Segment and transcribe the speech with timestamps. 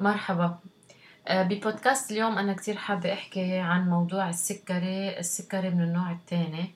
[0.00, 0.58] مرحبا.
[1.28, 6.70] آه، ببودكاست اليوم أنا كتير حابة أحكي عن موضوع السكري السكري من النوع الثاني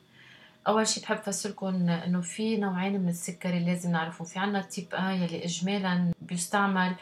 [0.68, 4.26] أول شي بحب أفسركم إنه في نوعين من السكري لازم نعرفهم.
[4.26, 6.94] في عنا ال type 1 يلي إجمالا بيستعمل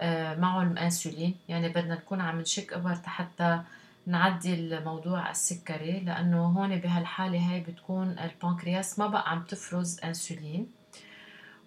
[0.00, 1.34] آه، معه الأنسولين.
[1.48, 3.60] يعني بدنا نكون عم نشك إبر حتى
[4.06, 10.77] نعدي الموضوع السكري لأنه هون بهالحالة هاي بتكون البنكرياس ما بقى عم تفرز أنسولين.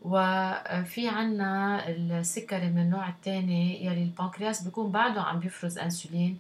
[0.02, 6.38] وفي عنا السكري من النوع الثاني يلي البنكرياس بيكون بعده عم بيفرز انسولين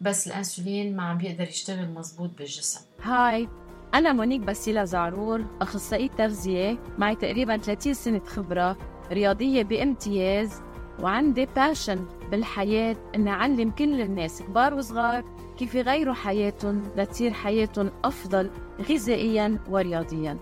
[0.00, 2.80] بس الانسولين ما عم بيقدر يشتغل مزبوط بالجسم.
[3.02, 3.48] هاي
[3.94, 8.76] أنا مونيك باسيلا زعرور أخصائية تغذية معي تقريبا 30 سنة خبرة
[9.12, 10.62] رياضية بامتياز
[11.00, 15.24] وعندي passion بالحياة إني أعلم كل الناس كبار وصغار
[15.58, 18.50] كيف يغيروا حياتهم لتصير حياتهم أفضل
[18.90, 20.38] غذائيا ورياضيا.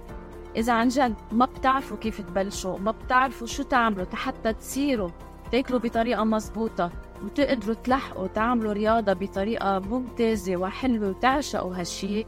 [0.56, 5.10] إذا عن جد ما بتعرفوا كيف تبلشوا ما بتعرفوا شو تعملوا حتى تصيروا
[5.52, 6.92] تاكلوا بطريقة مزبوطة
[7.24, 12.24] وتقدروا تلحقوا تعملوا رياضة بطريقة ممتازة وحلوة وتعشقوا هالشي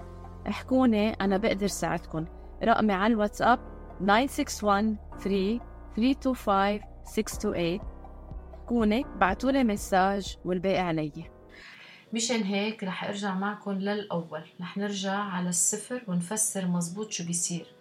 [0.48, 2.24] احكوني أنا بقدر ساعدكم
[2.64, 3.58] رقمي على الواتساب
[4.00, 5.60] 961 3
[5.96, 7.94] 325 628
[8.64, 11.12] احكوني بعتولي مساج والباقي علي.
[12.12, 14.42] مشان هيك رح أرجع معكم للأول.
[14.60, 17.73] رح نرجع على الصفر ونفسر مزبوط شو بيصير.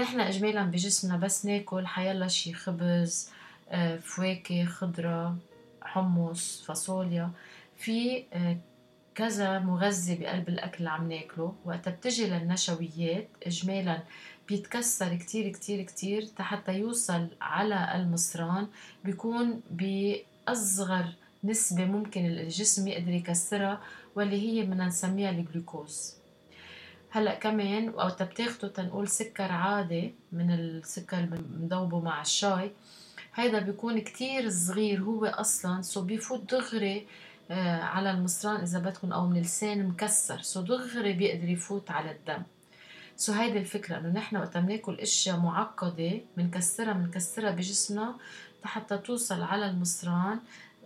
[0.00, 3.30] نحن اجمالا بجسمنا بس ناكل حيلا شي خبز
[3.70, 5.36] آه، فواكه خضرة
[5.82, 7.30] حمص فاصوليا.
[7.76, 8.56] في آه،
[9.14, 11.54] كذا مغذي بقلب الأكل اللي عم ناكله.
[11.64, 14.02] وقتها بتجي للنشويات إجمالا
[14.48, 18.68] بيتكسر كتير كتير كتير حتى يوصل على المصران.
[19.04, 21.04] بيكون بأصغر
[21.44, 23.80] نسبة ممكن الجسم يقدر يكسرها
[24.16, 26.19] واللي هي بدنا نسميها الجلوكوز.
[27.12, 32.72] هلأ كمان وقت بتاخده تنقول سكر عادي من السكر المذوبه مع الشاي.
[33.34, 37.06] هيدا بيكون كتير صغير هو أصلا so بيفوت دغري
[37.50, 40.40] آه، على المصران إذا بدكم أو من اللسان مكسر.
[40.40, 42.42] so دغري بيقدر يفوت على الدم.
[43.16, 48.14] so هيدي الفكرة إنه نحن وقت بناكل أشياء معقدة بنكسرها بنكسرها بجسمنا
[48.64, 50.38] حتى توصل على المصران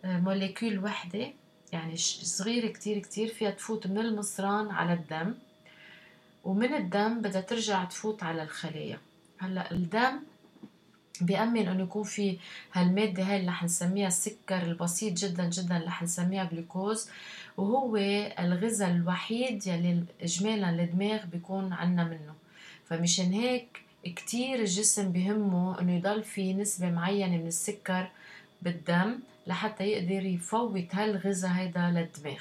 [0.04, 1.32] آه، موليكول وحدة.
[1.72, 5.34] يعني صغيرة كتير كتير فيها تفوت من المصران على الدم.
[6.44, 8.98] ومن الدم بدها ترجع تفوت على الخلايا.
[9.38, 10.20] هلأ الدم
[11.20, 12.38] بيأمن إنه يكون في
[12.72, 17.08] هالمادة هاي اللي رح نسميها السكر البسيط جدا جدا اللي رح نسميها جلوكوز.
[17.56, 17.96] وهو
[18.38, 22.34] الغذاء الوحيد يلي اجمالا الدماغ بيكون عنا منه.
[22.88, 28.08] فمشان هيك كتير الجسم بهمه إنه يضل في نسبة معينة من السكر
[28.62, 32.40] بالدم لحتى يقدر يفوت هالغذاء هيدا للدماغ.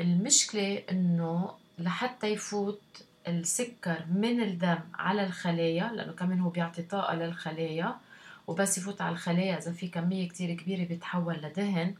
[0.00, 2.82] المشكلة إنه لحتى يفوت
[3.28, 7.96] السكر من الدم على الخلايا لأنه كمان هو بيعطي طاقة للخلايا
[8.46, 11.94] وبس يفوت على الخلايا إذا في كمية كتير كبيرة بيتحول لدهن.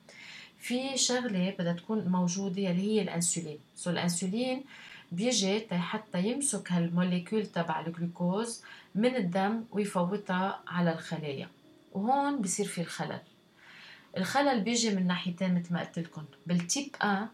[0.58, 3.58] في شغلة بدها تكون موجودة اللي هي الأنسولين.
[3.76, 4.64] سو الأنسولين
[5.12, 8.62] بيجي حتى يمسك هال molecule تبع الجلوكوز
[8.94, 11.48] من الدم ويفوتها على الخلايا.
[11.92, 13.20] وهون بصير في الخلل.
[14.16, 16.24] الخلل بيجي من ناحيتين مثل ما قلت لكم.
[16.46, 17.28] بال type 1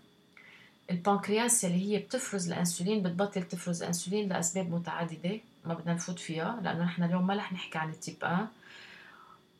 [0.91, 6.85] البنكرياس اللي هي بتفرز الانسولين بتبطل تفرز انسولين لأسباب متعددة ما بدنا نفوت فيها لأنه
[6.85, 8.47] نحن اليوم ما رح نحكي عن ال type 1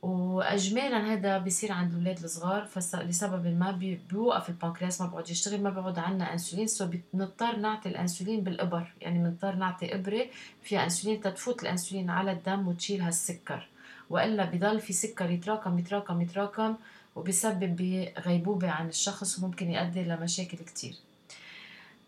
[0.03, 3.71] واجمالا هذا بيصير عند الأولاد الصغار لسبب ما
[4.11, 9.19] بيوقف البنكرياس ما بيقعد يشتغل ما بيقعد عنا انسولين so بنضطر نعطي الانسولين بالإبر يعني
[9.19, 10.27] بنضطر نعطي إبرة
[10.63, 13.69] فيها انسولين تتفوت الانسولين على الدم وتشيل هالسكر.
[14.11, 16.77] وإلا بضل في سكر يتراكم يتراكم يتراكم
[17.17, 20.95] وبيسبب بغيبوبة عن الشخص وممكن يؤدي لمشاكل كتير.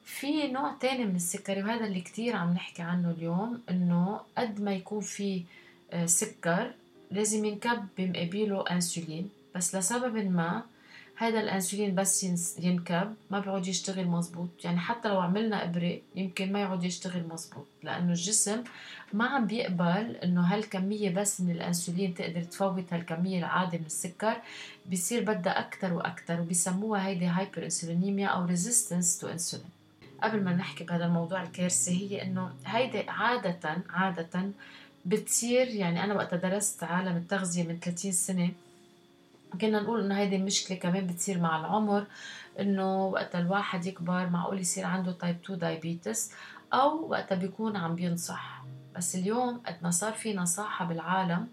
[0.07, 4.75] في نوع تاني من السكري وهذا اللي كتير عم نحكي عنه اليوم إنه قد ما
[4.75, 5.43] يكون في
[5.93, 6.73] آه، سكر
[7.11, 9.31] لازم ينكب بمقابله إنسولين.
[9.55, 10.63] بس لسبب ما
[11.17, 12.25] هذا الإنسولين بس
[12.59, 17.67] ينكب ما بيعود يشتغل مزبوط يعني حتى لو عملنا إبرة يمكن ما يعود يشتغل مزبوط
[17.83, 18.65] لأنه الجسم
[19.13, 24.37] ما عم بيقبل إنه هالكمية بس من الإنسولين تقدر تفوت هالكمية العاديه من السكر.
[24.93, 29.76] بصير بدها أكثر وأكثر وبيسموها هيدي hyperinsulinemia أو resistance to insulin
[30.23, 34.51] قبل ما نحكي بهذا الموضوع الكارثي هي إنه هيدي عادة عادة
[35.05, 38.51] بتصير يعني أنا وقت درست عالم التغذية من 30 سنة
[39.61, 42.07] كنا نقول إنه هيدي مشكلة كمان بتصير مع العمر
[42.61, 46.33] إنه وقت الواحد يكبر معقول يصير عنده type 2 diabetes
[46.73, 48.63] أو وقت بيكون عم بينصح.
[48.97, 51.49] بس اليوم قد ما صار في نصاحة بالعالم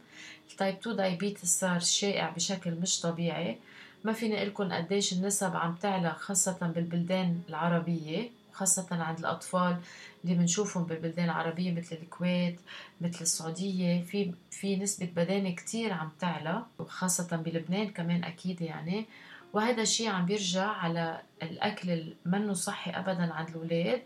[0.51, 3.57] ال type 2 diabetes صار شائع بشكل مش طبيعي.
[4.03, 8.29] ما فيني أقول لكم قديش النسب عم تعلى خاصة بالبلدان العربية.
[8.53, 9.77] خاصة عند الأطفال
[10.23, 12.59] اللي بنشوفهم بالبلدان العربية مثل الكويت
[13.01, 19.05] مثل السعودية في في نسبة بدانة كتير عم تعلى وخاصة بلبنان كمان أكيد يعني.
[19.53, 24.01] وهذا الشيء عم بيرجع على الأكل المنه صحي أبدا عند الأولاد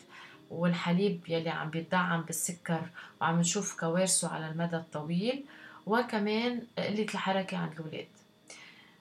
[0.50, 2.90] والحليب يلي عم بيدعم بالسكر
[3.22, 5.46] وعم نشوف كوارثه على المدى الطويل
[5.86, 8.08] وكمان قلة الحركة عند الأولاد.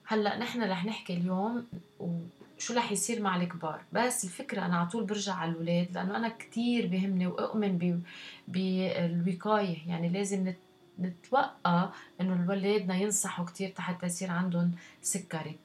[0.06, 1.66] هلأ نحن رح نحكي اليوم
[2.56, 6.29] وشو رح يصير مع الكبار؟ بس الفكرة أنا على طول برجع على الأولاد لأنه أنا
[6.29, 8.03] كتير بهمني وأؤمن
[8.49, 10.55] بالوقاية يعني لازم
[11.00, 14.73] نتوقع إنه الولادنا ينصحوا كتير حتى يصير عندهم
[15.03, 15.58] سكري.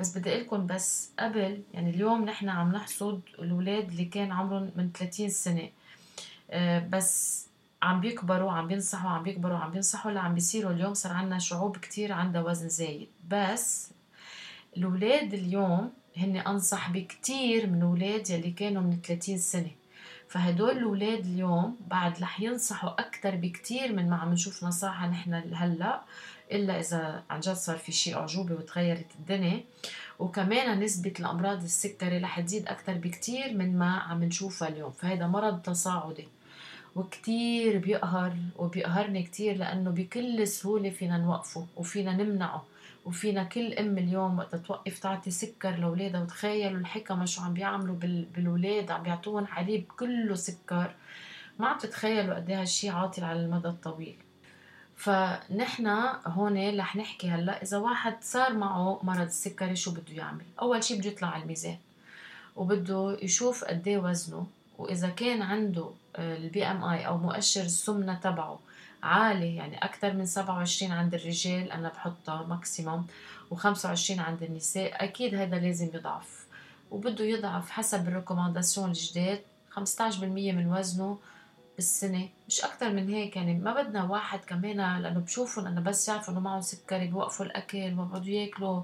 [0.00, 4.90] بس بدي لكم بس قبل يعني اليوم نحن عم نحصد الأولاد اللي كان عمرهم من
[4.92, 5.68] 30 سنة.
[6.50, 7.46] آه، بس
[7.82, 10.72] عم بيكبروا عم بينصحوا عم بيكبروا عم بينصحوا لا عم بيصيروا.
[10.72, 13.08] اليوم صار عندنا شعوب كتير عندها وزن زايد.
[13.30, 13.90] بس
[14.76, 19.70] الأولاد اليوم هن أنصح بكتير من أولاد يلي كانوا من 30 سنة.
[20.28, 26.02] فهدول الأولاد اليوم بعد رح ينصحوا أكتر بكتير من ما عم نشوف نصاحة نحن هلأ
[26.52, 29.64] إلا إذا عن جد صار في شيء أعجوبة وتغيرت الدنيا.
[30.18, 34.92] وكمان نسبة الأمراض السكري رح تزيد أكتر بكتير من ما عم نشوفها اليوم.
[34.92, 36.28] فهذا مرض تصاعدي.
[36.96, 42.64] وكتير بيقهر وبيقهرني كتير لأنه بكل سهولة فينا نوقفه وفينا نمنعه
[43.04, 46.22] وفينا كل أم اليوم وقت توقف تعطي سكر لأولادها.
[46.22, 47.96] وتخيلوا الحكما شو عم بيعملوا
[48.34, 50.94] بالولاد عم بيعطوهم حليب كله سكر.
[51.58, 54.16] ما عم تتخيلوا قد إيه هالشي عاطل على المدى الطويل.
[54.96, 55.86] فنحن
[56.26, 60.98] هون رح نحكي هلأ إذا واحد صار معه مرض السكري شو بده يعمل؟ أول شيء
[60.98, 61.76] بده يطلع على الميزان
[62.56, 64.46] وبده يشوف قد إيه وزنه.
[64.78, 68.58] وإذا كان عنده ال BMI أو مؤشر السمنة تبعه
[69.02, 73.06] عالي يعني أكثر من 27 عند الرجال أنا بحطها maximum
[73.54, 76.46] و25 عند النساء أكيد هذا لازم يضعف.
[76.90, 79.40] وبده يضعف حسب ال recommandations الجداد
[79.76, 79.80] 15%
[80.22, 81.18] من وزنه
[81.76, 86.32] بالسنة مش أكتر من هيك يعني ما بدنا واحد كمان لأنه بشوفهم أنا بس يعرفوا
[86.32, 88.82] إنه معهم سكري بيوقفوا الأكل وبيقعدوا ياكلوا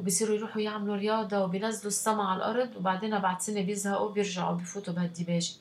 [0.00, 5.52] وبيصيروا يروحوا يعملوا رياضة وبينزلوا السما على الأرض وبعدين بعد سنة بيزهقوا بيرجعوا بيفوتوا بهالديباجة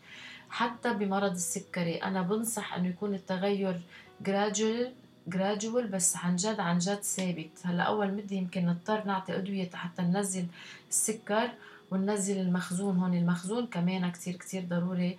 [0.49, 3.81] حتى بمرض السكري أنا بنصح إنه يكون التغير
[4.23, 4.87] gradual
[5.29, 7.49] gradual بس عن جد عن جد ثابت.
[7.63, 10.45] هلأ أول مدة يمكن نضطر نعطي أدوية حتى ننزل
[10.89, 11.49] السكر
[11.91, 13.13] وننزل المخزون هون.
[13.13, 15.17] المخزون كمان كتير كتير ضروري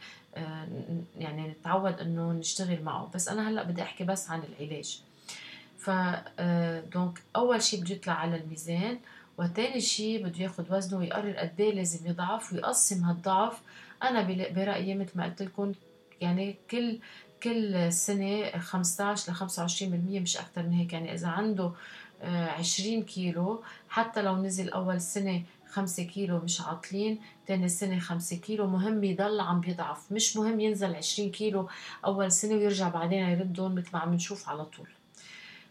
[1.19, 3.11] يعني نتعود إنه نشتغل معه.
[3.14, 5.02] بس أنا هلأ بدي أحكي بس عن العلاج.
[5.79, 5.90] ف
[6.94, 8.99] donc آه، أول شيء بده يطلع على الميزان
[9.38, 13.61] وثاني شيء بده ياخذ وزنه ويقرر قد إيه لازم يضعف ويقسم هالضعف.
[14.02, 15.73] أنا برأيي مثل ما قلت لكم
[16.20, 16.99] يعني كل
[17.43, 20.93] كل سنة 15 ل 25% مش أكثر من هيك.
[20.93, 21.73] يعني إذا عنده
[22.23, 28.36] 20 آه، كيلو حتى لو نزل أول سنة خمسة كيلو مش عاطلين تاني سنة خمسة
[28.36, 28.66] كيلو.
[28.66, 31.68] مهم يضل عم بيضعف مش مهم ينزل عشرين كيلو
[32.04, 34.88] أول سنة ويرجع بعدين يردهم مثل ما عم نشوف على طول.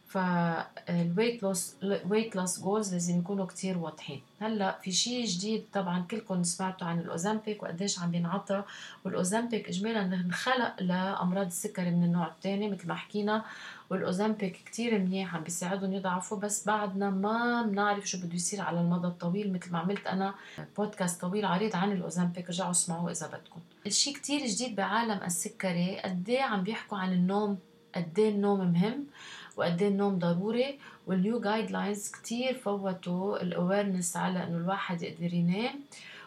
[0.08, 1.76] فال weight loss
[2.10, 4.22] weight loss goals لازم يكونوا كتير واضحين.
[4.42, 8.64] هلأ في شيء جديد طبعا كلكم سمعتوا عن الأوزامبيك وقديش عم بينعطى
[9.06, 13.44] والأوزامبيك اجمالا انخلق لأمراض السكري من النوع الثاني مثل ما حكينا.
[13.90, 19.08] والأوزامبيك كتير منيح عم بيساعدهم يضعفوا بس بعدنا ما بنعرف شو بده يصير على المدى
[19.08, 19.54] الطويل.
[19.54, 20.34] مثل ما عملت أنا
[20.78, 23.60] بودكاست طويل عريض عن الأوزامبيك رجعوا اسمعوه إذا بدكم.
[23.86, 27.58] الشيء كتير جديد بعالم السكري قد عم بيحكوا عن النوم
[27.96, 29.06] قد النوم مهم.
[29.58, 35.80] وقد النوم ضروري وال new guidelines كثير فوتوا ال awareness على إنه الواحد يقدر ينام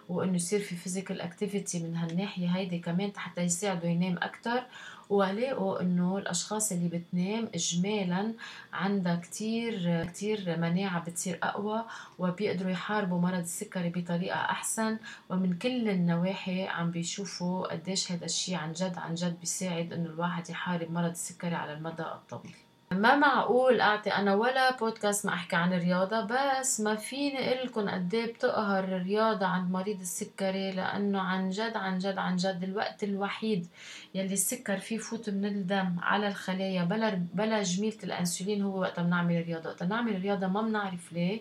[0.09, 4.63] وإنه يصير في physical activity من هالناحية هيدي كمان حتى يساعده ينام أكثر
[5.11, 8.33] ولاقوا إنه الأشخاص اللي بتنام اجمالا
[8.73, 11.85] عندها كتير كتير مناعة بتصير أقوى
[12.19, 14.99] وبيقدروا يحاربوا مرض السكري بطريقة أحسن.
[15.31, 20.51] ومن كل النواحي عم بيشوفوا قديش هذا الشيء عن جد عن جد بيساعد إنه الواحد
[20.51, 22.55] يحارب مرض السكري على المدى الطويل.
[22.93, 27.89] ما معقول أعطي أنا ولا بودكاست ما أحكي عن الرياضة بس ما فيني أقول لكم
[27.89, 33.05] قد إيه بتأثر الرياضة عند مريض السكري لأنه عن جد عن جد عن جد الوقت
[33.05, 33.67] الوحيد
[34.15, 39.37] يلي السكر فيه فوت من الدم على الخلايا بلا بلا جميلة الأنسولين هو وقت بنعمل
[39.37, 39.71] الرياضة.
[39.71, 41.41] وقت نعمل الرياضة ما بنعرف ليه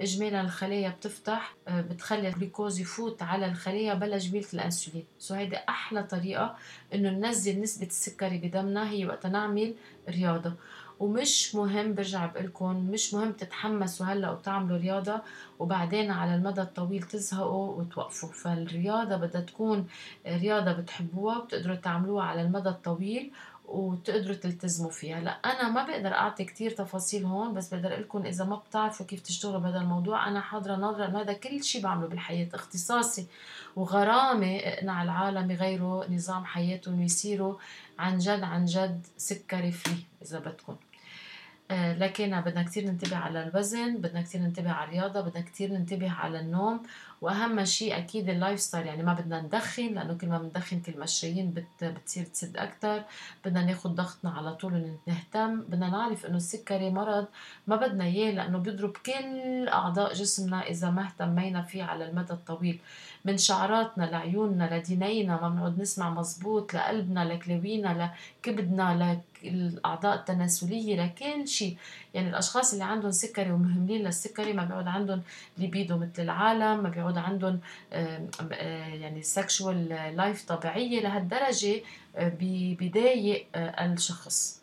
[0.00, 5.04] اجمالا الخلايا بتفتح آه، بتخلي الجلوكوز يفوت على الخلايا بلا جميلة الأنسولين.
[5.18, 6.56] so هيدي أحلى طريقة
[6.94, 9.74] إنه ننزل نسبة السكري بدمنا هي وقت نعمل
[10.08, 10.52] رياضة.
[11.00, 15.20] ومش مهم برجع بقولكم مش مهم تتحمسوا هلأ وتعملوا رياضة
[15.58, 18.28] وبعدين على المدى الطويل تزهقوا وتوقفوا.
[18.28, 19.86] فالرياضة بدها تكون
[20.26, 23.32] رياضة بتحبوها وبتقدروا تعملوها على المدى الطويل
[23.68, 25.20] وتقدروا تلتزموا فيها.
[25.20, 29.20] لأ أنا ما بقدر أعطي كتير تفاصيل هون بس بقدر قلكم إذا ما بتعرفوا كيف
[29.20, 33.26] تشتغلوا بهذا الموضوع أنا حاضرة ناضرة إنه هذا كل شيء بعمله بالحياة اختصاصي
[33.76, 37.54] وغرامي اقنع العالم يغيروا نظام حياتهم ويصيروا
[37.98, 40.76] عن جد عن جد سكري free إذا بدكم.
[41.74, 46.40] لكن بدنا كتير ننتبه على الوزن بدنا كتير ننتبه على الرياضة بدنا كتير ننتبه على
[46.40, 46.82] النوم.
[47.24, 51.04] وأهم شيء أكيد ال lifestyle يعني ما بدنا ندخن لأنه كل ما بندخن كل ما
[51.04, 53.02] الشرايين بت بتصير تسد أكتر.
[53.44, 55.60] بدنا ناخد ضغطنا على طول ونهتم.
[55.60, 57.26] بدنا نعرف إنه السكري مرض
[57.66, 62.78] ما بدنا إياه لأنه بيضرب كل أعضاء جسمنا إذا ما اهتمينا فيه على المدى الطويل.
[63.24, 68.12] من شعراتنا لعيوننا لدينينا ما بنقعد نسمع مزبوط لقلبنا لكلاوينا
[68.42, 71.76] لكبدنا للأعضاء التناسلية لكل شيء.
[72.14, 75.22] يعني الأشخاص اللي عندهم سكري ومهملين للسكري ما بيقعد عندهم
[75.58, 77.60] ليبيدو مثل العالم ما بيقعد عندهم
[79.00, 81.80] يعني sexual life طبيعية لهالدرجة
[82.16, 82.32] آه،
[82.80, 84.60] بضايق آه، الشخص.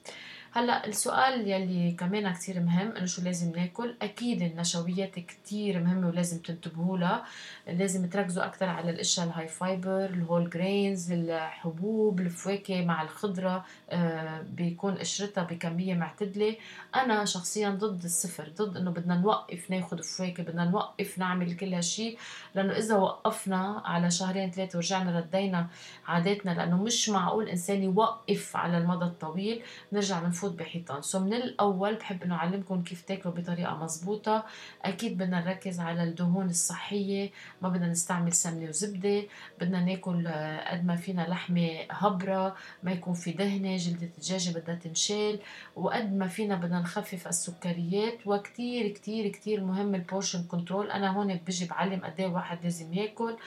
[0.54, 6.40] هلا السؤال يلي كمان كتير مهم إنه شو لازم ناكل؟ أكيد النشويات كتير مهمة ولازم
[6.40, 7.24] تنتبهوا لها.
[7.68, 13.66] لازم تركزوا أكثر على الأشياء ال high fiber ال whole grains الحبوب الفواكه مع الخضرة
[13.90, 16.56] آه بيكون قشرتها بكمية معتدلة.
[16.96, 22.18] أنا شخصيا ضد الصفر ضد إنه بدنا نوقف ناخذ فواكه بدنا نوقف نعمل كل هالشيء
[22.56, 25.68] لأنه إذا وقفنا على شهرين ثلاثة ورجعنا ردينا
[26.08, 29.62] عاداتنا لأنه مش معقول إنسان يوقف على المدى الطويل
[29.94, 31.02] نرجع بنفوت نفوت بحيطان.
[31.02, 34.44] سو من الأول بحب إنه أعلمكم كيف تاكلوا بطريقة مزبوطه
[34.86, 37.30] أكيد بدنا نركز على الدهون الصحية
[37.62, 39.24] ما بدنا نستعمل سمنة وزبدة.
[39.60, 44.76] بدنا ناكل آه، قد ما فينا لحمة هبرة ما يكون في دهنة جلدة الدجاجة بدها
[44.76, 45.40] تنشال.
[45.76, 48.18] وقد ما فينا بدنا نخفف السكريات.
[48.26, 50.92] وكتير كتير كتير مهم ال portion control.
[50.92, 53.38] أنا هون بجي بعلم قد إيه الواحد لازم ياكل.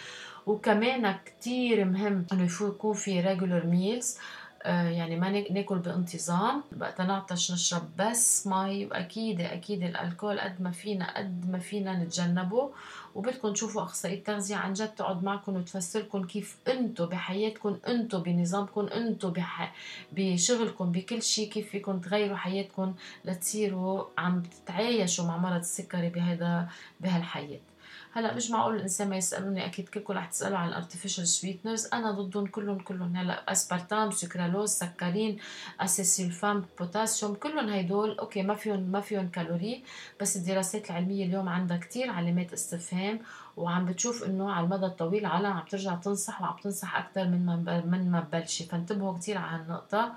[0.46, 4.18] وكمان كتير مهم إنه يكون في regular meals
[4.64, 6.62] يعني ما ناكل بانتظام.
[6.80, 12.70] وقت نعطش نشرب بس مي واكيد أكيد الألكول قد ما فينا قد ما فينا نتجنبه.
[13.14, 18.86] وبدكم تشوفوا أخصائية تغذيه عن جد تقعد معكم وتفسر لكم كيف أنتم بحياتكم أنتم بنظامكم
[18.86, 19.74] أنتم بح...
[20.12, 22.94] بشغلكم بكل شيء كيف فيكم تغيروا حياتكم
[23.24, 26.68] لتصيروا عم تتعايشوا مع مرض السكري بهذا
[27.00, 27.60] بهالحياة.
[28.16, 32.10] هلا مش معقول الإنسان ما يسألوني أكيد كلكم رح تسالوا عن ال artificial sweeteners أنا
[32.10, 33.16] ضدهم كلهم كلهم.
[33.16, 35.38] هلا aspartame sucralose saccharine
[35.80, 38.18] acesulfame potassium كلهم هيدول.
[38.18, 39.84] okay ما فيهم ما فيهم كالوري
[40.20, 43.20] بس الدراسات العلمية اليوم عندها كتير علامات استفهام
[43.56, 47.46] وعم بتشوف إنه على المدى الطويل العالم عم ترجع تنصح وعم تنصح أكثر من
[47.90, 50.12] من ما ببلشي فانتبهوا كثير على هالنقطة.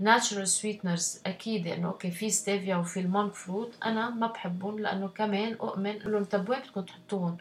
[0.00, 3.72] natural sweeteners أكيد إنه okay في ستيفيا وفي ال monk fruit.
[3.84, 7.36] أنا ما بحبهم لأنه كمان أؤمن لهم طب وين بدكم تحطوهم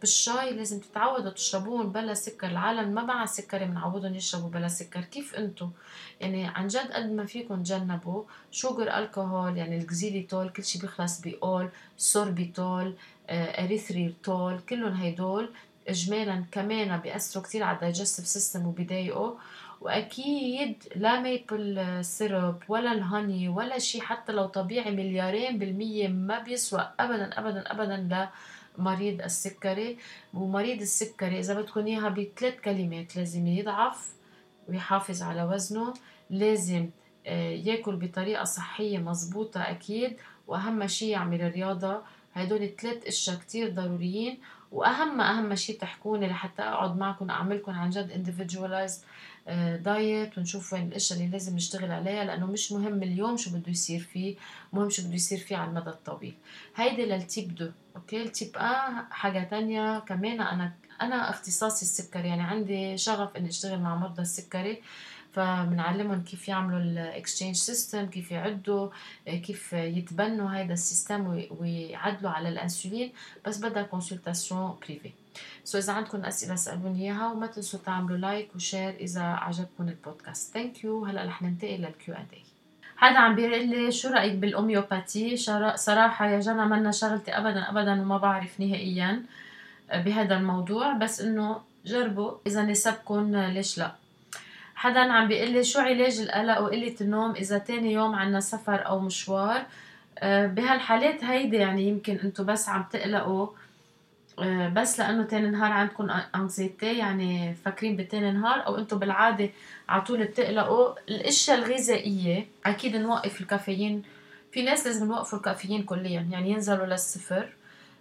[0.00, 2.46] بالشاي لازم تتعودوا تشربون بلا سكر.
[2.46, 5.00] العالم ما مع سكر بنعودهم يشربوا بلا سكر.
[5.00, 5.70] كيف أنتم؟
[6.20, 11.20] يعني عن جد قد ما فيكم تجنبوا ال sugar alcohol يعني الكزيليتول كل شيء بيخلص
[11.20, 12.94] ب ol sorbitol.
[13.30, 15.50] erythritol كلهم هيدول
[15.88, 19.34] اجمالا كمان بيأثروا كثير على ال digestive system وبيضايقوا.
[19.80, 26.38] وأكيد لا maple syrup ولا ال honey ولا شيء حتى لو طبيعي مليارين بالمية ما
[26.38, 28.28] بيسوى ابدا ابدا ابدا
[28.78, 29.98] لمريض السكري.
[30.34, 34.12] ومريض السكري إذا بدكم إياها بثلاث كلمات لازم يضعف
[34.68, 35.94] ويحافظ على وزنه.
[36.30, 36.90] لازم
[37.26, 40.16] آه، ياكل بطريقة صحية مزبوطة أكيد.
[40.46, 42.02] وأهم شيء يعمل رياضة
[42.36, 44.38] هدول ثلاث إشياء كتير ضروريين
[44.72, 49.04] وأهم أهم شيء تحكوني لحتى أقعد معكم أعملكم عن جد individualized
[49.82, 53.70] diet آه، ونشوف وين الإشياء اللي لازم نشتغل عليها لأنه مش مهم اليوم شو بده
[53.70, 54.36] يصير فيه
[54.72, 56.34] مهم شو بده يصير فيه على المدى الطويل.
[56.76, 62.28] هيدي لل type deux okay؟ ال type un حاجة تانية كمان أنا أنا اختصاصي السكري
[62.28, 64.82] يعني عندي شغف إني أشتغل مع مرضى السكري.
[65.36, 68.88] فبنعلمهم كيف يعملوا ال exchange system كيف يعدوا
[69.26, 73.12] كيف يتبنوا هذا ال system ويعدلوا على الانسولين
[73.46, 75.10] بس بدها consultation privée
[75.64, 80.54] so إذا عندكم أسئلة اسالوني إياها وما تنسوا تعملوا like و share إذا عجبكم البودكاست
[80.54, 82.42] thank you هلأ رح ننتقل لل Q and A
[82.96, 85.36] حدا عم بيقول لي شو رأيك بال homéopathie
[85.74, 89.22] صراحة يا جنى منا شغلتي ابدا ابدا وما بعرف نهائيا
[89.94, 90.92] بهذا الموضوع.
[90.92, 94.05] بس إنه جربوا إذا نسبكم ليش لا.
[94.76, 99.00] حدا عم بيقول لي شو علاج القلق وقلة النوم إذا تاني يوم عنا سفر أو
[99.00, 99.62] مشوار؟
[100.18, 103.48] آه، بهالحالات هيدي يعني يمكن أنتم بس عم تقلقوا
[104.38, 109.50] آه، بس لأنه تاني نهار عندكم انكزيتي يعني فاكرين بتاني نهار أو أنتم بالعادة
[109.88, 110.94] على طول بتقلقوا.
[111.08, 114.02] الأشياء الغذائية أكيد نوقف الكافيين.
[114.52, 117.48] في ناس لازم يوقفوا الكافيين كليا يعني ينزلوا للصفر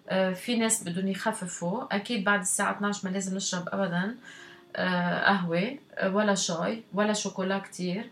[0.09, 1.95] آه، في ناس بدهم يخففوا.
[1.95, 4.15] أكيد بعد الساعة 12 ما لازم نشرب ابدا.
[4.75, 8.09] قهوة ولا شاي ولا شوكولا كتير.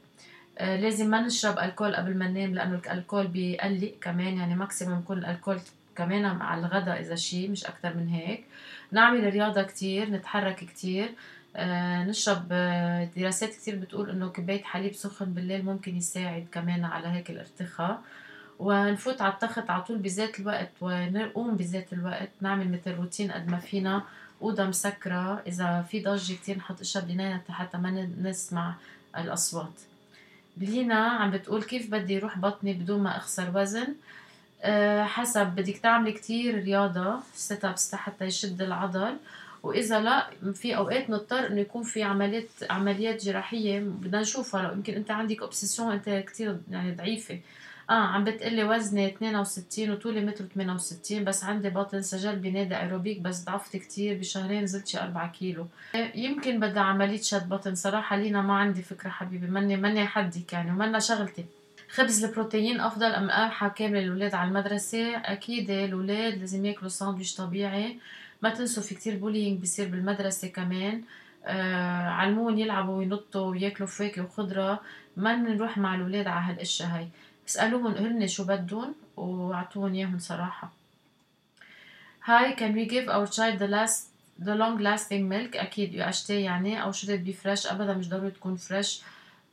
[0.58, 5.18] آه لازم ما نشرب ألكول قبل ما ننام لأنه الألكول بيقلق كمان يعني ماكسيموم يكون
[5.18, 5.60] الالكول
[5.96, 8.46] كمان على الغداء إذا شيء مش أكثر من هيك.
[8.92, 11.10] نعمل رياضة كتير نتحرك كتير.
[11.56, 17.08] آه نشرب آه دراسات كتير بتقول إنه كوبايه حليب سخن بالليل ممكن يساعد كمان على
[17.08, 18.02] هيك الارتخاء.
[18.60, 23.58] ونفوت على التخت على طول بذات الوقت ونقوم بذات الوقت نعمل مثل روتين قد ما
[23.58, 24.04] فينا.
[24.44, 28.76] أوضة مسكرة إذا في ضجة كتير نحط إشياء بدينينا حتى ما نسمع
[29.18, 29.74] الأصوات.
[30.58, 33.88] لينا عم بتقول كيف بدي يروح بطني بدون ما أخسر وزن؟
[34.62, 39.18] أه حسب بدك تعملي كتير رياضة sit ups حتى يشد العضل.
[39.64, 44.62] وإذا لا في أوقات نضطر إنه يكون في عمليات عمليات جراحية بدنا نشوفها.
[44.62, 47.40] لو يمكن أنت عندك obsession أنت كتير يعني ضعيفة.
[47.90, 53.44] آه عم بتقلي وزني 62 وطولي متر 68 بس عندي بطن سجل بنادي ايروبيك بس
[53.46, 55.68] ضعفت كتير بشهرين زدت شي 4 كيلو.
[56.16, 59.48] يمكن بدها عملية شد بطن صراحة لينا ما عندي فكرة حبيبي.
[59.48, 61.46] مني مني حدك يعني ومنا شغلتي.
[61.90, 67.98] خبز البروتين أفضل أم قرحة كاملة الأولاد على المدرسة؟ أكيد الأولاد لازم ياكلوا ساندويش طبيعي.
[68.42, 71.02] ما تنسوا في كتير بولينج بيصير بالمدرسة كمان.
[71.46, 74.82] آه علمون يلعبوا وينطوا وياكلوا فواكه وخضرة.
[75.18, 77.08] ما نروح مع الأولاد على هالاشياء هاي.
[77.54, 80.72] اسألوهم هن شو بدهم واعطوهم إياهم صراحة.
[82.24, 84.00] hi can we give our child the last
[84.40, 85.56] the long lasting milk?
[85.56, 89.02] أكيد UHT يعني أو should it fresh ابدا مش ضروري تكون fresh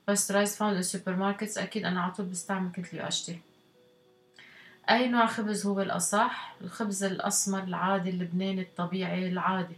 [0.09, 3.39] pasteurized found ال supermarkets أكيد أنا على طول بستعمل كنت UHT
[4.91, 9.77] أي نوع خبز هو الاصح الخبز الأسمر العادي اللبناني الطبيعي العادي.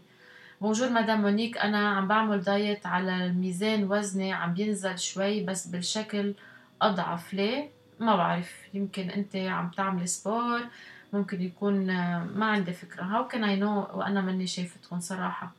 [0.60, 6.34] bonjour مدام مونيك أنا عم بعمل diet على الميزان وزني عم بينزل شوي بس بالشكل
[6.82, 7.34] أضعف.
[7.34, 7.70] ليه؟
[8.02, 10.60] ما بعرف يمكن أنت عم تعملي سبور
[11.12, 11.86] ممكن يكون
[12.36, 13.02] ما عندي فكرة.
[13.02, 15.52] How can I know وأنا مني شايفتكم صراحة؟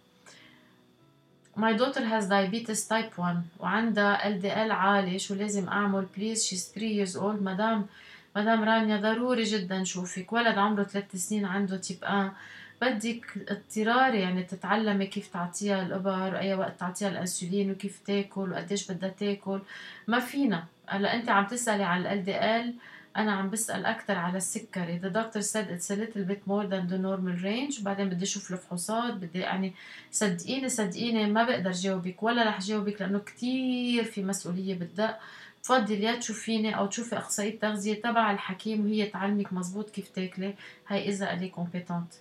[1.58, 5.20] My daughter has diabetes type 1 وعندها LDL عالي.
[5.20, 7.42] شو لازم أعمل؟ Please she's 3 years old.
[7.42, 7.86] مدام
[8.36, 10.34] مدام رانيا ضروري جدا شوفك.
[10.34, 12.32] ولد عمره 3 سنين عنده تيب 1
[12.84, 19.10] بدك اضطراري يعني تتعلمي كيف تعطيها الإبر وأي وقت تعطيها الأنسولين وكيف تاكل وقديش بدها
[19.10, 19.60] تاكل.
[20.08, 20.66] ما فينا.
[20.88, 25.42] هلأ أنت عم تسألي على ال LDL أنا عم بسأل أكثر على السكري the doctor
[25.42, 29.40] said it's a little bit more than the normal range وبعدين بدي أشوف الفحوصات بدي
[29.40, 29.74] يعني
[30.12, 35.20] صدقيني صدقيني ما بقدر جاوبك ولا رح جاوبك لأنه كتير في مسؤولية بالدق.
[35.64, 40.54] بفضل يا تشوفيني أو تشوفي اخصائيه تغذيه تبع الحكيم وهي تعلمك مزبوط كيف تاكلي.
[40.88, 42.14] hi إذا قالي competent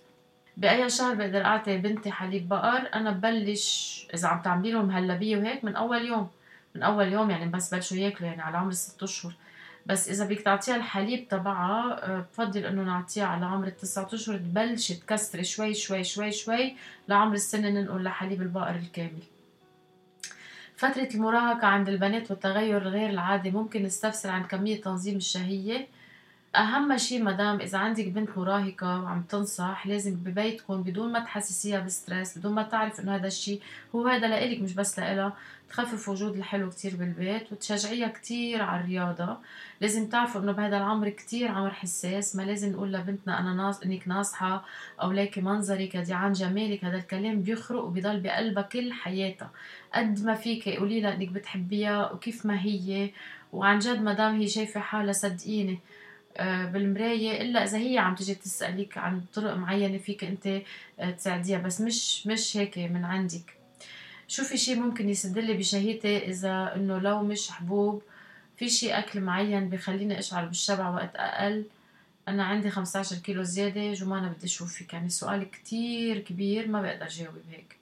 [0.57, 5.63] بأي شهر بقدر أعطي بنتي حليب بقر؟ أنا ببلش إذا عم تعملي لهم مهلبيه وهيك
[5.63, 6.29] من أول يوم
[6.75, 9.33] من أول يوم يعني بس بلشوا ياكلوا يعني على عمر ست أشهر.
[9.85, 14.91] بس إذا بدك تعطيها الحليب تبعها آه، بفضل إنه نعطيها على عمر التسعة أشهر تبلش
[14.91, 16.75] تكسري شوي شوي شوي شوي
[17.07, 19.23] لعمر السنة ننقل لحليب البقر الكامل.
[20.75, 25.87] فترة المراهقة عند البنات والتغير الغير العادي ممكن نستفسر عن كمية تنظيم الشهية.
[26.55, 32.37] أهم شيء مدام إذا عندك بنت مراهقة وعم تنصح لازم ببيتكم بدون ما تحسسيها بستريس
[32.37, 33.61] بدون ما تعرف إنه هذا الشيء
[33.95, 35.33] هو هذا لإلك مش بس لإلها.
[35.69, 39.37] تخفف وجود الحلو كتير بالبيت وتشجعيها كتير على الرياضة.
[39.81, 44.07] لازم تعرفوا إنه بهذا العمر كتير عمر حساس ما لازم نقول لبنتنا أنا ناس إنك
[44.07, 44.65] ناصحة
[45.01, 49.51] أو ليكي منظرك هدي عن جمالك هذا الكلام بيخرق وبيضل بقلبها كل حياتها.
[49.93, 53.11] قد ما فيك قولي لها إنك بتحبيها وكيف ما هي.
[53.53, 55.79] وعن جد مدام هي شايفة حالها صدقيني
[56.37, 60.61] آه، بالمراية إلا إذا هي عم تجي تسألك عن طرق معينة فيك أنت
[60.99, 63.57] آه، تساعديها بس مش مش هيك من عندك.
[64.27, 68.01] شو في شي ممكن يسدلي بشهيتي إذا إنه لو مش حبوب
[68.57, 71.65] في شي أكل معين بخليني أشعر بالشبع وقت أقل.
[72.27, 77.35] أنا عندي 15 كيلو زيادة جمانة بدي أشوفك يعني سؤال كتير كبير ما بقدر جاوب
[77.47, 77.77] بهيك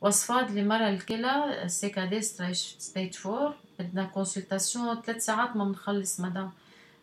[0.00, 3.54] وصفات لمرض الكلى CKD stage four.
[3.78, 6.50] بدنا consultation ثلاث ساعات ما بنخلص مدام.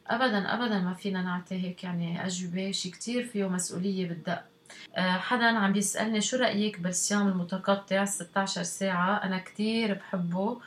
[0.07, 4.43] ابدا ابدا ما فينا نعطي هيك يعني أجوبة شي كتير فيه مسؤولية بالدق.
[4.95, 10.57] آه، حدا عم بيسألني شو رأيك بالصيام المتقطع 16 ساعة؟ أنا كتير بحبه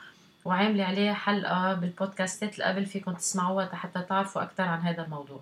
[0.44, 5.40] وعاملة عليه حلقة بالبودكاستات اللي قبل فيكم تسمعوها حتى تعرفوا أكثر عن هذا الموضوع.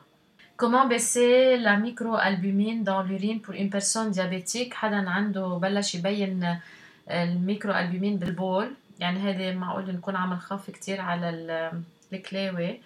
[0.57, 4.75] Comment baisser la microalbumine dans l'urine pour une personne diabétique.
[4.75, 6.59] حدا عنده بلش يبين
[7.11, 8.71] الميكروالبومين بالبول.
[9.01, 11.31] يعني هذا معقول نكون عم نخاف كتير على
[12.13, 12.81] الكلاوي.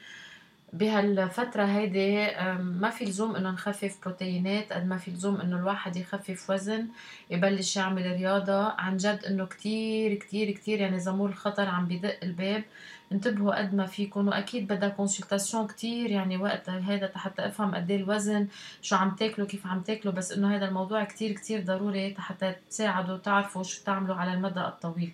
[0.72, 2.26] بهالفترة هيدي
[2.58, 6.86] ما في لزوم إنه نخفف بروتينات قد ما في لزوم إنه الواحد يخفف وزن
[7.30, 8.68] يبلش يعمل رياضة.
[8.68, 12.64] عن جد إنه كتير كتير كتير يعني زمور الخطر عم بيدق الباب
[13.12, 17.96] انتبهوا قد ما فيكم واكيد بدها consultation كتير يعني وقت هذا حتى أفهم قد إيه
[17.96, 18.46] الوزن
[18.82, 23.16] شو عم تاكلوا كيف عم تاكلوا بس إنه هذا الموضوع كتير كتير ضروري حتى تساعدوا
[23.16, 25.12] تعرفوا شو تعملوا على المدى الطويل.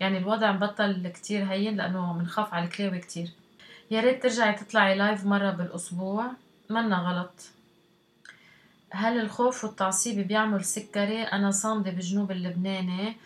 [0.00, 3.30] يعني الوضع مبطل كتير هين لأنه بنخاف على الكلاوي كتير.
[3.90, 6.30] يا ريت ترجعي تطلعي live مرة بالأسبوع.
[6.70, 7.50] منا غلط.
[8.90, 13.16] هل الخوف والتعصيب بيعمل سكري؟ أنا صامدة بجنوب اللبناني.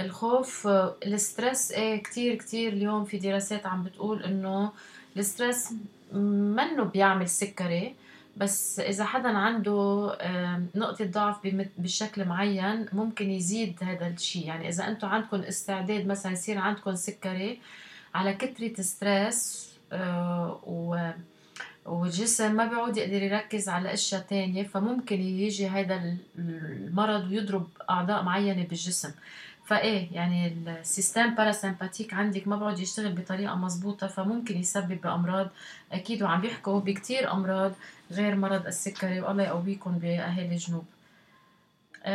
[0.00, 0.66] الخوف
[1.06, 4.72] ال stress إيه كتير كتير اليوم في دراسات عم بتقول إنه
[5.16, 5.72] ال stress
[6.12, 7.94] منه بيعمل سكري.
[8.36, 9.72] بس إذا حدا عنده
[10.74, 11.36] نقطة ضعف
[11.78, 14.46] بشكل معين ممكن يزيد هذا الشيء.
[14.46, 17.60] يعني إذا أنتم عندكم استعداد مثلا يصير عندكم سكري
[18.14, 19.67] على كثره stress
[20.66, 21.10] و
[21.86, 28.64] والجسم ما بيعود يقدر يركز على أشياء تانية فممكن يجي هذا المرض ويضرب أعضاء معينة
[28.64, 29.10] بالجسم.
[29.66, 35.48] فإيه يعني ال système parasympathique عندك ما بعد يشتغل بطريقة مزبوطه فممكن يسبب بأمراض.
[35.92, 37.72] أكيد وعم بيحكوا بكتير أمراض
[38.10, 40.84] غير مرض السكري والله يقويكم بأهالي الجنوب.
[40.84, 40.97] آه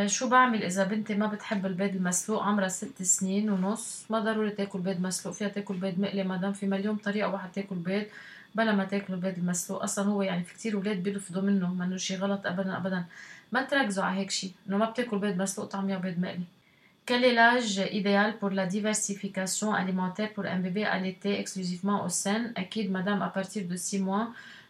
[0.06, 4.06] شو بعمل إذا بنتي ما بتحب البيض المسلوق؟ عمرها ست سنين ونص.
[4.10, 7.52] ما ضروري تاكل بيض مسلوق فيها تاكل بيض مقلي ما دام في مليون طريقة واحد
[7.52, 8.06] تاكل بيض
[8.56, 9.84] بلا ما تاكلوا البيض المسلوق.
[9.84, 13.04] أصلا هو يعني في كتير أولاد بيرفضوا منه منه شي غلط ابدا ابدا.
[13.52, 16.44] ما تركزوا على هيك شيء إنه ما بتاكل بيض مسلوق طعمية بيض مقلي.
[17.06, 22.54] Quel est l'âge idéal pour la diversification alimentaire pour un bébé allaité exclusivement au sein?
[22.58, 24.28] أكيد مدام à partir de 6 mois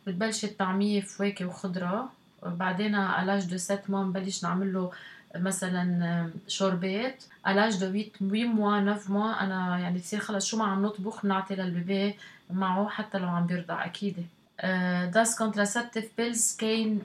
[0.07, 2.09] بتبلشي الطعمية فواكه وخضرة.
[2.45, 4.91] بعدين l'âge de 7 mois نبلش نعمل له
[5.35, 7.23] مثلا شوربات.
[7.47, 11.23] l'âge de 8 8 mois 9 mois أنا يعني بصير خلص شو ما عم نطبخ
[11.23, 12.15] بنعطي للبيبي
[12.49, 17.01] معه حتى لو عم بيرضع uh, does contraceptive pills gain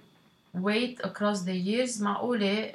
[0.55, 2.03] weight across the years.
[2.03, 2.73] معقولة؟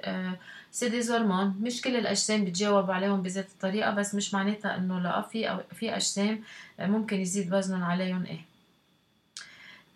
[0.71, 5.21] c'est des hormones مش كل الأجسام بتجاوب عليهم بذات الطريقة بس مش معناتها إنه لا
[5.21, 6.39] في أو في أجسام
[6.79, 8.25] ممكن يزيد وزنهم عليهم.
[8.25, 8.52] إيه.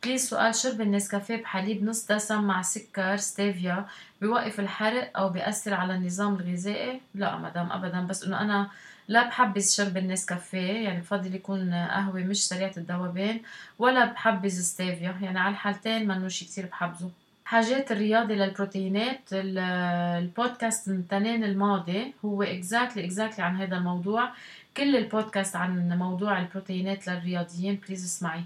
[0.03, 3.85] please سؤال شرب النسكافيه بحليب نص دسم مع سكر ستيفيا
[4.21, 8.01] بيوقف الحرق أو بيأثر على النظام الغذائي؟ لا مدام ابدا.
[8.01, 8.69] بس إنه أنا
[9.07, 13.39] لا بحبذ شرب النسكافيه يعني بفضل يكون قهوة مش سريعة الذوبان
[13.79, 15.17] ولا بحبذ ستيفيا.
[15.21, 17.11] يعني على الحالتين منو شي كتير بحبذه
[17.45, 24.29] حاجات الرياضي للبروتينات البودكاست من الماضي هو exactly exactly عن هذا الموضوع.
[24.77, 28.43] كل البودكاست عن موضوع البروتينات للرياضيين please اسمعي.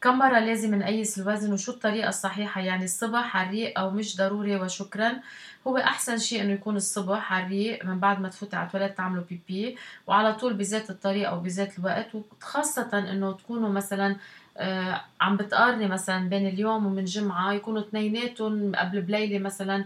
[0.00, 4.56] كم مرة لازم نقيس الوزن وشو الطريقة الصحيحة؟ يعني الصبح على الريق أو مش ضروري
[4.56, 5.20] وشكرا.
[5.66, 9.24] هو أحسن شيء إنه يكون الصبح على الريق من بعد ما تفوتي على التواليت تعملوا
[9.30, 9.76] بيبي
[10.06, 12.14] وعلى طول بذات الطريقة أو بذات الوقت.
[12.14, 14.16] وخاصة إنه تكونوا مثلا
[14.56, 19.84] آه، عم بتقارني مثلا بين اليوم ومن جمعة يكونوا اثنيناتهم قبل بليلة مثلا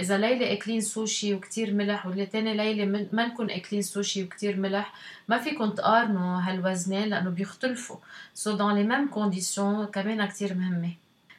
[0.00, 4.92] إذا ليلة أكلين سوشي وكتير ملح تاني ليلة ما نكون أكلين سوشي وكتير ملح
[5.28, 7.96] ما فيكم تقارنوا هالوزنين لأنه بيختلفوا
[8.36, 10.90] so dans les mêmes conditions كمان كتير مهمة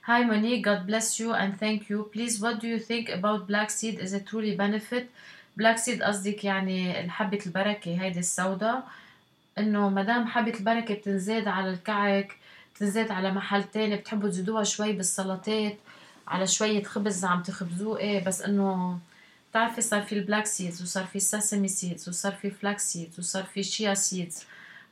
[0.07, 2.03] Hi Monique, God bless you and thank you.
[2.13, 3.97] Please, what do you think about black seed?
[3.97, 5.05] Is it truly benefit?
[5.57, 8.87] black seed قصدك يعني حبة البركة هيدي السوداء
[9.57, 12.35] إنه مدام حبة البركة بتنزاد على الكعك
[12.79, 15.77] تنزيد على محل تاني بتحبوا تزيدوها شوي بالسلطات
[16.27, 17.99] على شوية خبز عم تخبزوه.
[17.99, 18.99] إيه بس إنه
[19.51, 23.19] بتعرفي صار في ال black seeds وصار في ال sesame seeds وصار في flax seeds
[23.19, 24.43] وصار في chia seeds.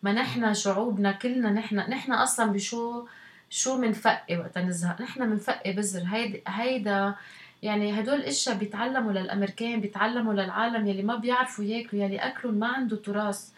[0.04, 3.06] ما نحن شعوبنا كلنا نحن نحن أصلا بشو
[3.50, 6.04] شو منفقي وقت نزهق؟ نحن منفقي بذر.
[6.08, 7.16] هيدا هيدا
[7.64, 12.96] يعني هدول الاشياء بيتعلموا للأمريكان بيتعلموا للعالم يلي ما بيعرفوا ياكلوا يلي أكلهم ما عنده
[12.96, 13.50] تراث.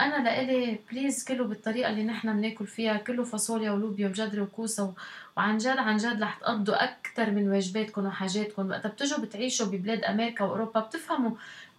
[0.00, 4.94] أنا لإلي بليز كله بالطريقة اللي نحن بناكل فيها كله فاصوليا ولوبيا وجدري وكوسة
[5.36, 8.70] وعن جد عن جد رح تقضوا أكثر من واجباتكم وحاجاتكم.
[8.70, 11.30] وقت بتجوا بتعيشوا ببلاد أمريكا وأوروبا بتفهموا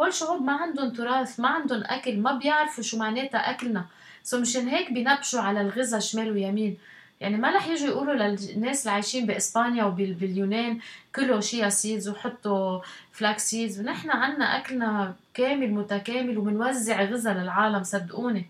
[0.02, 3.86] هول الشعوب ما عندهم تراث ما عندهم أكل ما بيعرفوا شو معناتها أكلنا.
[4.24, 6.78] so مشان هيك بينبشوا على الغذاء شمال ويمين.
[7.22, 10.80] يعني ما رح يجوا يقولوا للناس اللي عايشين بإسبانيا وباليونان
[11.16, 18.46] كلوا chia seeds وحطوا flax seeds ونحن عنا أكلنا كامل متكامل وبنوزع غذاء للعالم صدقوني.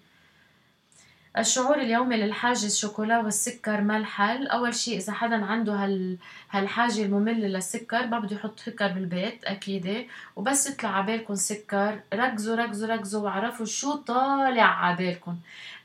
[1.37, 6.17] الشعور اليومي للحاجة الشوكولا والسكر ما الحل؟ أول شيء إذا حدا عنده هال...
[6.51, 11.99] هالحاجة المملة للسكر ما بده يحط سكر بالبيت أكيد وبس يطلع عبالكم سكر.
[12.13, 15.35] ركزوا ركزوا ركزوا وعرفوا شو طالع عبالكم.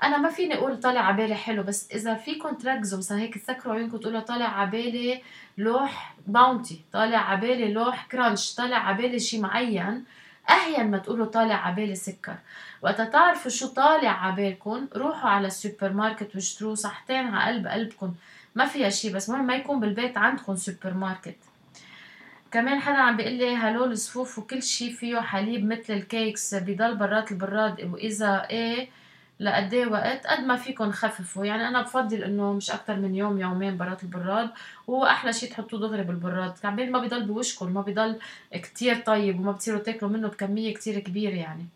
[0.02, 3.96] أنا ما فيني أقول طالع عبالي حلو بس إذا فيكم تركزوا مثلا هيك تسكروا عيونكم
[3.96, 5.22] تقولوا طالع عبالي
[5.58, 10.04] لوح باونتي طالع عبالي لوح كرانش طالع عبالي شيء معين.
[10.50, 12.36] أهين ما تقولوا طالع عبالي سكر
[12.82, 18.14] وقت تعرفوا شو طالع عبالكم روحوا على السوبر ماركت واشتروه صحتين على قلب قلبكم.
[18.54, 21.36] ما فيها شي بس مهم ما يكون بالبيت عندكم سوبر ماركت
[22.50, 26.96] كمان حدا عم بيقول لي هلول صفوف وكل شي فيه حليب مثل ال cakes بضل
[26.96, 27.90] برات البراد.
[27.92, 28.88] وإذا إيه
[29.40, 31.44] لقد وقت؟ قد ما فيكم خففوا.
[31.44, 34.50] يعني أنا بفضل إنه مش أكتر من يوم يومين برات البراد.
[34.86, 36.52] وهو أحلى شيء تحطوه دغري بالبراد.
[36.62, 38.18] كمان ما بضل بوشكم ما بضل
[38.52, 41.66] كتير طيب وما بتصيروا تاكلوا منه بكمية كتير كبيرة يعني.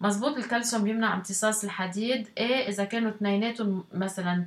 [0.00, 2.28] مزبوط الكالسيوم بيمنع امتصاص الحديد.
[2.38, 4.44] إيه إذا كانوا اثنيناتهم مثلا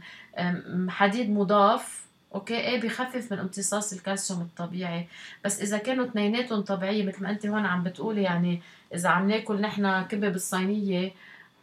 [0.89, 5.07] حديد مضاف أوكي؟ إيه بخفف من امتصاص الكالسيوم الطبيعي.
[5.45, 8.61] بس إذا كانوا اثنيناتهم طبيعية مثل ما أنت هون عم بتقولي يعني
[8.93, 11.11] إذا عم ناكل نحن كبة بالصينية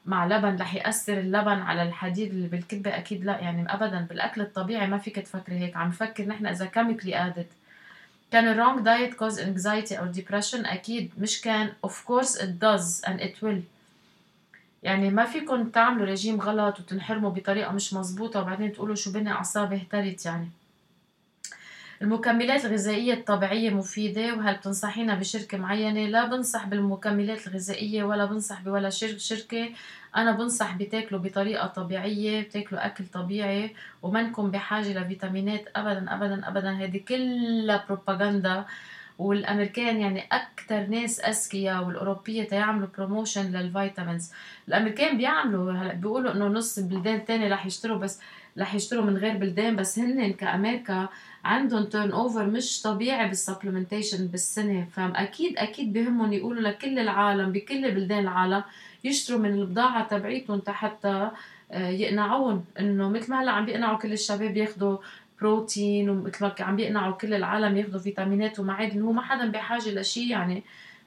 [0.06, 4.86] مع لبن رح يأثر اللبن على الحديد اللي بالكبة؟ أكيد لا يعني ابدا بالأكل الطبيعي
[4.86, 5.76] ما فيك تفكري هيك.
[5.76, 7.46] عم نفكر نحن إذا chemically added
[8.30, 11.12] can a wrong diet cause anxiety or depression أكيد.
[11.18, 11.72] مش can.
[11.84, 13.62] Of course it does and it will
[14.82, 19.76] يعني ما فيكم تعملوا رجيم غلط وتنحرموا بطريقة مش مزبوطه وبعدين تقولوا شو بني اعصابي
[19.76, 20.48] اهترت يعني.
[22.04, 28.90] المكملات الغذائية الطبيعية مفيدة وهل بتنصحينا بشركة معينة؟ لا بنصح بالمكملات الغذائية ولا بنصح بولا
[28.90, 29.68] شركة.
[30.16, 35.64] أنا بنصح بتاكلوا بطريقة طبيعية بتاكلوا أكل طبيعي ومنكم بحاجة لفيتامينات.
[35.76, 36.70] أبدا أبدا أبدا.
[36.72, 38.64] هذه كلها بروباغندا
[39.18, 44.32] والأمريكان يعني أكثر ناس أذكياء والأوروبية تيعملوا promotion لل vitamins.
[44.68, 48.20] الأمريكان بيعملوا هلا بيقولوا إنه نص البلدان الثانية رح يشتروا بس
[48.58, 51.08] رح يشتروا من غير بلدان بس هن كأمريكا
[51.44, 54.86] عندهم turnover مش طبيعي بال supplementation بالسنة.
[54.92, 58.62] فاكيد أكيد بهمهم يقولوا لكل العالم بكل بلدان العالم
[59.04, 61.30] يشتروا من البضاعة تبعيتهم حتى
[61.72, 64.98] آه، يقنعون إنه مثل ما هلأ عم بيقنعوا كل الشباب ياخذوا
[65.40, 69.02] بروتين ومثل ما عم بيقنعوا كل العالم ياخذوا فيتامينات ومعادن.
[69.02, 70.62] هو ما حدا بحاجة لشيء يعني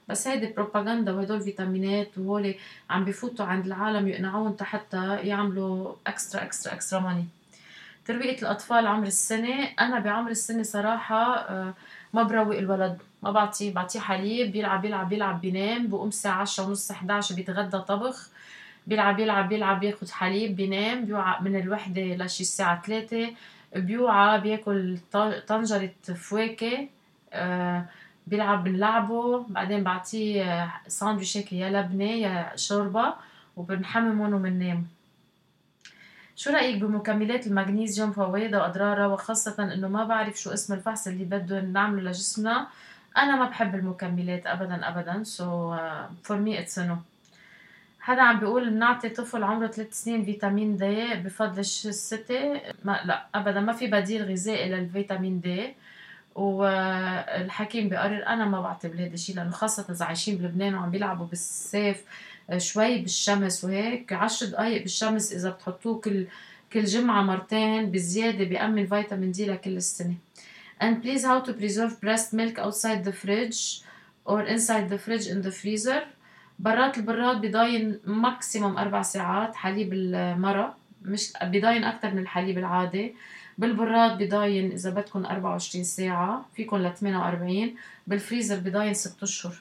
[0.08, 2.54] بس هيدي بروباغندا وهدول فيتامينات وهول
[2.90, 7.24] عم بفوتوا عند العالم يقنعوهم حتى يعملوا extra extra extra money
[8.08, 11.74] تربية الأطفال عمر السنة أنا بعمر السنة صراحة آه،
[12.12, 16.90] ما بروق الولد ما بعطيه بعطيه حليب بيلعب بيلعب بيلعب بينام بقوم الساعة 10 ونص
[16.90, 18.30] 11 بيتغدى طبخ
[18.86, 23.30] بيلعب بيلعب بيلعب بياخد حليب بينام بيوعى من الوحدة لشي الساعة 3
[23.76, 24.98] بيوعى بياكل
[25.46, 26.88] طنجرة فواكه
[27.32, 27.84] آه،
[28.26, 33.14] بيلعب بنلعبه بعدين بعطيه آه، ساندويش هيك يا لبنة يا شوربة
[33.56, 34.97] وبنحممهم وبننام
[36.38, 41.60] شو رأيك بمكملات المغنيسيوم فوائدها وأضرارها؟ وخاصة إنه ما بعرف شو اسم الفحص اللي بده
[41.60, 42.66] نعمله لجسمنا.
[43.16, 45.22] أنا ما بحب المكملات أبدا أبدا.
[46.24, 46.96] For me it's a no.
[48.00, 53.60] حدا عم بيقول بنعطي طفل عمره ثلاث سنين فيتامين دي بفضل الشتاء ما لا ابدا
[53.60, 55.74] ما في بديل غذائي للفيتامين دي
[56.34, 62.04] والحكيم بيقرر أنا ما بعطي بهذا الشيء لأنه خاصة إذا عايشين بلبنان وعم بيلعبوا بالصيف
[62.56, 66.26] شوي بالشمس وهيك عشر دقائق بالشمس إذا بتحطوه كل
[66.72, 70.14] كل جمعة مرتين بزيادة بيأمن فيتامين دي لكل السنة.
[70.80, 73.82] And please how to preserve breast milk outside the fridge
[74.24, 76.02] or inside the fridge in the freezer.
[76.58, 83.14] برات البراد بضاين maximum أربع ساعات حليب المرة مش بضاين أكتر من الحليب العادي
[83.58, 87.74] بالبراد بضاين إذا بدكم 24 ساعة فيكم ل 48
[88.06, 89.54] بالفريزر بضاين 6 أشهر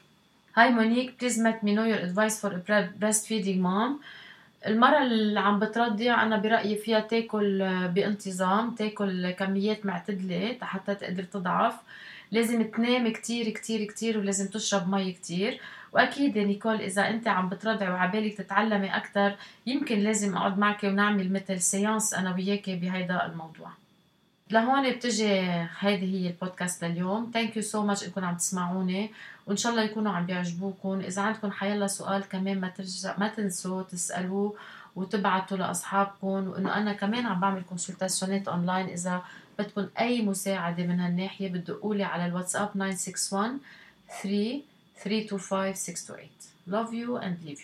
[0.57, 2.61] Hi Monique please let me know your advice for
[3.01, 3.99] breastfeeding mom
[4.67, 11.73] المرة اللي عم بترضع أنا برأيي فيها تاكل بانتظام تاكل كميات معتدلة حتى تقدر تضعف.
[12.31, 15.59] لازم تنام كتير كتير كتير ولازم تشرب مي كتير.
[15.93, 21.33] وأكيد يا نيكول إذا أنت عم بترضعي وعبالك تتعلمي أكثر يمكن لازم أقعد معك ونعمل
[21.33, 23.69] مثل séance أنا وياكي بهيدا الموضوع.
[24.51, 25.41] لهون بتجي
[25.79, 27.31] هيدي هي البودكاست لليوم.
[27.33, 29.11] thank you so much إنكم عم تسمعوني.
[29.47, 30.99] وإن شاء الله يكونوا عم بيعجبوكم.
[30.99, 34.55] إذا عندكم حيلا سؤال كمان ما ترجع ما تنسوا تسألوه
[34.95, 39.21] وتبعتوا لأصحابكم وإنه أنا كمان عم بعمل consultation ات online إذا
[39.59, 43.59] بدكم أي مساعدة من هالناحية بتدقوا لي على الواتساب 961
[44.21, 44.61] 3
[45.03, 46.29] 325 628
[46.69, 47.55] love you and leave you.